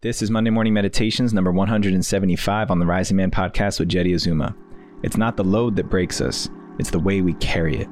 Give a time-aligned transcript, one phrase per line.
[0.00, 4.54] This is Monday Morning Meditations number 175 on the Rising Man podcast with Jeddy Azuma.
[5.02, 7.88] It's not the load that breaks us, it's the way we carry it.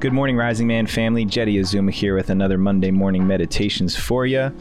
[0.00, 1.24] Good morning, Rising Man family.
[1.24, 4.52] Jeddy Azuma here with another Monday Morning Meditations for you.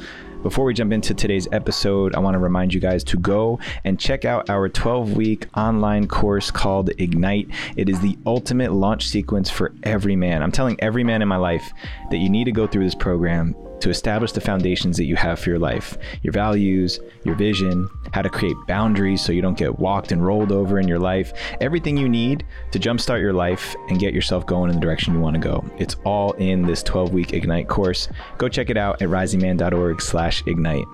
[0.45, 3.99] Before we jump into today's episode, I want to remind you guys to go and
[3.99, 7.49] check out our 12 week online course called Ignite.
[7.75, 10.43] It is the ultimate launch sequence for every man.
[10.43, 11.73] I'm telling every man in my life
[12.11, 15.39] that you need to go through this program to establish the foundations that you have
[15.39, 19.79] for your life your values, your vision, how to create boundaries so you don't get
[19.79, 23.99] walked and rolled over in your life, everything you need to jumpstart your life and
[23.99, 25.63] get yourself going in the direction you want to go.
[25.77, 28.07] It's all in this 12 week Ignite course.
[28.37, 30.85] Go check it out at risingman.org slash ignite.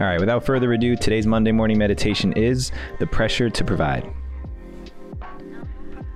[0.00, 4.10] All right, without further ado, today's Monday morning meditation is the pressure to provide.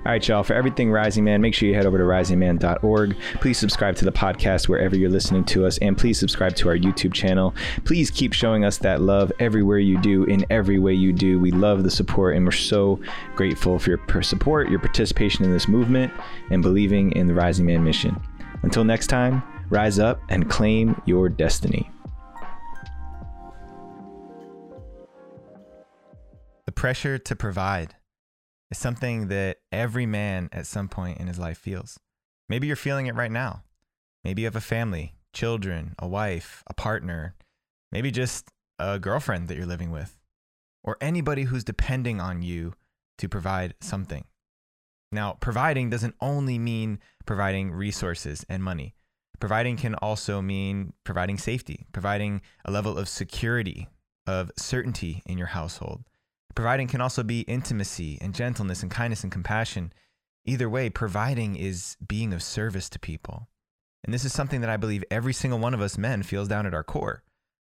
[0.07, 3.17] All right, y'all, for everything Rising Man, make sure you head over to risingman.org.
[3.41, 6.77] Please subscribe to the podcast wherever you're listening to us, and please subscribe to our
[6.77, 7.53] YouTube channel.
[7.85, 11.41] Please keep showing us that love everywhere you do, in every way you do.
[11.41, 13.01] We love the support, and we're so
[13.35, 16.13] grateful for your support, your participation in this movement,
[16.53, 18.17] and believing in the Rising Man mission.
[18.63, 21.91] Until next time, rise up and claim your destiny.
[26.65, 27.96] The pressure to provide
[28.71, 31.99] is something that every man at some point in his life feels.
[32.49, 33.63] Maybe you're feeling it right now.
[34.25, 37.35] Maybe you have a family, children, a wife, a partner,
[37.93, 40.19] maybe just a girlfriend that you're living with,
[40.83, 42.75] or anybody who's depending on you
[43.19, 44.25] to provide something.
[45.13, 48.95] Now, providing doesn't only mean providing resources and money.
[49.39, 53.89] Providing can also mean providing safety, providing a level of security,
[54.27, 56.05] of certainty in your household.
[56.57, 59.93] Providing can also be intimacy and gentleness and kindness and compassion.
[60.47, 63.49] Either way, providing is being of service to people.
[64.03, 66.65] And this is something that I believe every single one of us men feels down
[66.67, 67.23] at our core.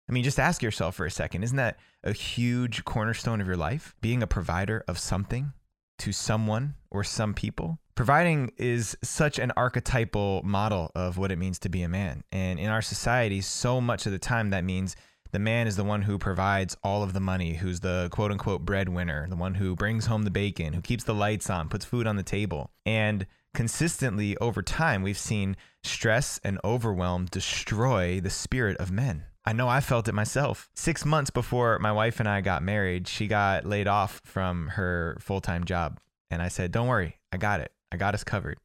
[0.07, 3.57] I mean, just ask yourself for a second isn't that a huge cornerstone of your
[3.57, 3.95] life?
[4.01, 5.51] Being a provider of something
[5.99, 7.79] to someone or some people?
[7.95, 12.23] Providing is such an archetypal model of what it means to be a man.
[12.31, 14.95] And in our society, so much of the time that means
[15.31, 18.65] the man is the one who provides all of the money, who's the quote unquote
[18.65, 22.07] breadwinner, the one who brings home the bacon, who keeps the lights on, puts food
[22.07, 22.71] on the table.
[22.85, 29.25] And consistently over time, we've seen stress and overwhelm destroy the spirit of men.
[29.45, 30.69] I know I felt it myself.
[30.75, 35.17] Six months before my wife and I got married, she got laid off from her
[35.19, 35.99] full time job.
[36.29, 37.71] And I said, Don't worry, I got it.
[37.91, 38.57] I got us covered.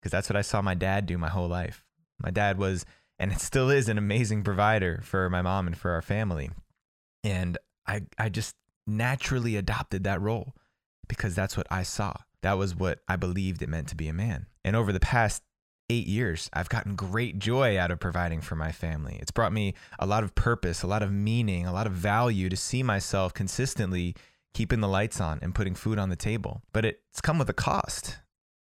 [0.00, 1.84] Because that's what I saw my dad do my whole life.
[2.18, 2.86] My dad was
[3.18, 6.50] and it still is an amazing provider for my mom and for our family.
[7.24, 8.54] And I I just
[8.86, 10.54] naturally adopted that role
[11.08, 12.14] because that's what I saw.
[12.42, 14.46] That was what I believed it meant to be a man.
[14.64, 15.42] And over the past
[15.88, 19.18] 8 years, I've gotten great joy out of providing for my family.
[19.20, 22.48] It's brought me a lot of purpose, a lot of meaning, a lot of value
[22.48, 24.14] to see myself consistently
[24.54, 26.62] keeping the lights on and putting food on the table.
[26.72, 28.18] But it's come with a cost.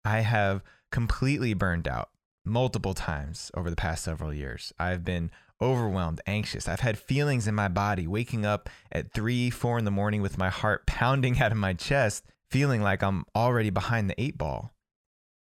[0.05, 2.09] I have completely burned out
[2.45, 4.73] multiple times over the past several years.
[4.79, 5.31] I've been
[5.61, 6.67] overwhelmed, anxious.
[6.67, 10.37] I've had feelings in my body, waking up at three, four in the morning with
[10.37, 14.73] my heart pounding out of my chest, feeling like I'm already behind the eight ball,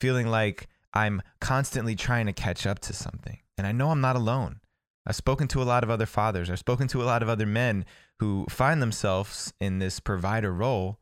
[0.01, 3.39] feeling like I'm constantly trying to catch up to something.
[3.59, 4.61] And I know I'm not alone.
[5.07, 7.47] I've spoken to a lot of other fathers, I've spoken to a lot of other
[7.47, 7.85] men
[8.19, 10.99] who find themselves in this provider role,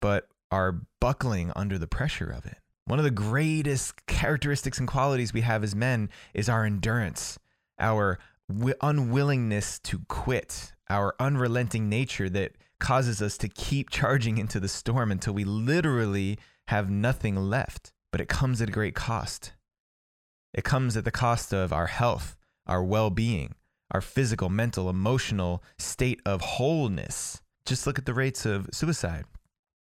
[0.00, 2.58] but are buckling under the pressure of it.
[2.86, 7.38] One of the greatest characteristics and qualities we have as men is our endurance,
[7.78, 8.18] our
[8.48, 14.68] w- unwillingness to quit, our unrelenting nature that causes us to keep charging into the
[14.68, 17.92] storm until we literally have nothing left.
[18.12, 19.54] But it comes at a great cost.
[20.52, 23.54] It comes at the cost of our health, our well being,
[23.90, 27.40] our physical, mental, emotional state of wholeness.
[27.64, 29.24] Just look at the rates of suicide.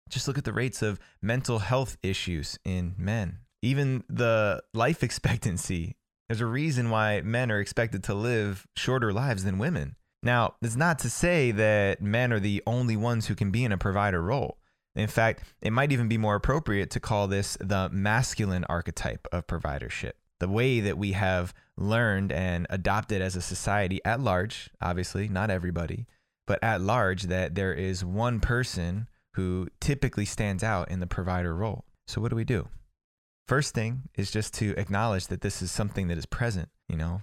[0.09, 3.40] Just look at the rates of mental health issues in men.
[3.62, 5.95] Even the life expectancy.
[6.28, 9.95] There's a reason why men are expected to live shorter lives than women.
[10.24, 13.71] Now, it's not to say that men are the only ones who can be in
[13.71, 14.57] a provider role.
[14.95, 19.45] In fact, it might even be more appropriate to call this the masculine archetype of
[19.45, 20.13] providership.
[20.39, 25.51] The way that we have learned and adopted as a society at large, obviously, not
[25.51, 26.07] everybody,
[26.48, 29.07] but at large, that there is one person
[29.38, 31.86] who typically stands out in the provider role.
[32.07, 32.68] So, what do we do?
[33.48, 36.69] First thing is just to acknowledge that this is something that is present.
[36.89, 37.22] You know,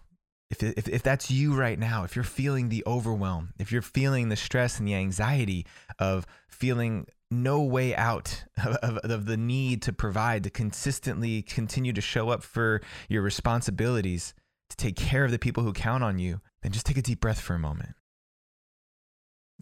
[0.48, 4.28] if, if, if that's you right now, if you're feeling the overwhelm, if you're feeling
[4.28, 5.66] the stress and the anxiety
[5.98, 11.92] of feeling no way out of, of, of, the need to provide, to consistently continue
[11.92, 14.34] to show up for your responsibilities,
[14.70, 17.18] to take care of the people who count on you, then just take a deep
[17.18, 17.96] breath for a moment.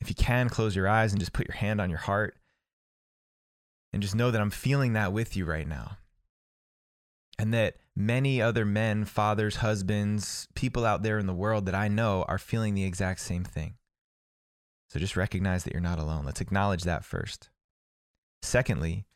[0.03, 2.37] If you can, close your eyes and just put your hand on your heart
[3.93, 5.99] and just know that I'm feeling that with you right now.
[7.39, 11.89] And that many other men, fathers, husbands, people out there in the world that I
[11.89, 13.75] know are feeling the exact same thing.
[14.91, 16.25] So just recognize that you're not alone.
[16.25, 17.51] Let's acknowledge that first.
[18.43, 19.07] Secondly,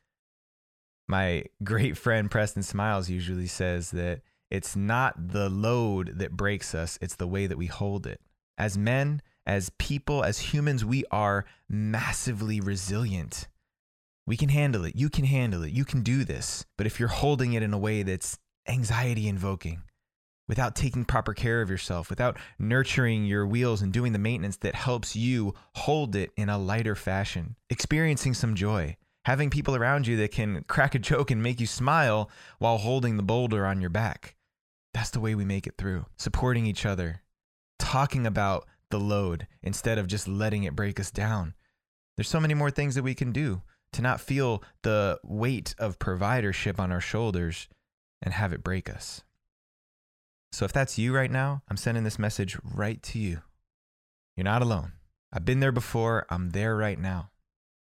[1.06, 6.98] my great friend Preston Smiles usually says that it's not the load that breaks us,
[7.00, 8.20] it's the way that we hold it.
[8.56, 13.48] As men, as people, as humans, we are massively resilient.
[14.26, 14.96] We can handle it.
[14.96, 15.72] You can handle it.
[15.72, 16.64] You can do this.
[16.76, 18.38] But if you're holding it in a way that's
[18.68, 19.82] anxiety invoking,
[20.48, 24.74] without taking proper care of yourself, without nurturing your wheels and doing the maintenance that
[24.74, 30.16] helps you hold it in a lighter fashion, experiencing some joy, having people around you
[30.16, 33.90] that can crack a joke and make you smile while holding the boulder on your
[33.90, 34.36] back.
[34.94, 36.06] That's the way we make it through.
[36.16, 37.22] Supporting each other,
[37.78, 41.54] talking about the load instead of just letting it break us down.
[42.16, 43.62] There's so many more things that we can do
[43.96, 47.66] to not feel the weight of providership on our shoulders
[48.20, 49.22] and have it break us.
[50.52, 53.40] So if that's you right now, I'm sending this message right to you.
[54.36, 54.92] You're not alone.
[55.32, 57.30] I've been there before, I'm there right now.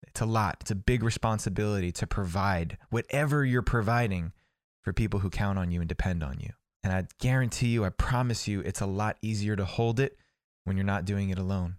[0.02, 0.56] It's a lot.
[0.62, 4.32] It's a big responsibility to provide whatever you're providing
[4.82, 6.50] for people who count on you and depend on you.
[6.82, 10.16] And I guarantee you, I promise you, it's a lot easier to hold it
[10.64, 11.76] when you're not doing it alone.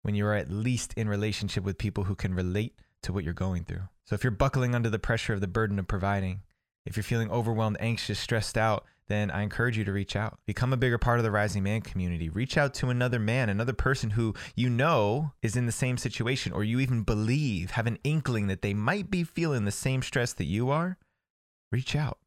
[0.00, 3.64] When you're at least in relationship with people who can relate to what you're going
[3.64, 3.88] through.
[4.04, 6.42] So if you're buckling under the pressure of the burden of providing,
[6.86, 10.38] if you're feeling overwhelmed, anxious, stressed out, then I encourage you to reach out.
[10.46, 12.28] Become a bigger part of the Rising Man community.
[12.28, 16.52] Reach out to another man, another person who you know is in the same situation,
[16.52, 20.32] or you even believe, have an inkling that they might be feeling the same stress
[20.34, 20.98] that you are.
[21.72, 22.18] Reach out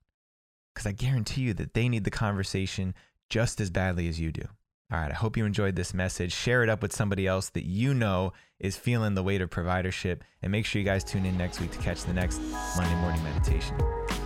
[0.74, 2.94] because I guarantee you that they need the conversation
[3.30, 4.48] just as badly as you do.
[4.92, 6.34] All right, I hope you enjoyed this message.
[6.34, 10.20] Share it up with somebody else that you know is feeling the weight of providership.
[10.42, 12.42] And make sure you guys tune in next week to catch the next
[12.76, 13.78] Monday morning meditation.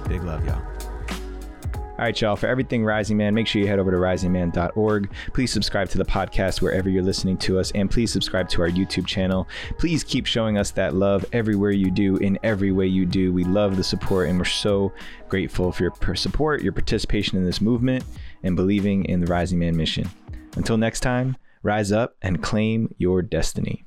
[0.08, 0.64] Big love, y'all.
[1.98, 5.10] All right, y'all, for everything Rising Man, make sure you head over to risingman.org.
[5.34, 8.70] Please subscribe to the podcast wherever you're listening to us, and please subscribe to our
[8.70, 9.48] YouTube channel.
[9.78, 13.32] Please keep showing us that love everywhere you do, in every way you do.
[13.32, 14.92] We love the support, and we're so
[15.30, 18.04] grateful for your support, your participation in this movement,
[18.44, 20.10] and believing in the Rising Man mission.
[20.56, 23.86] Until next time, rise up and claim your destiny.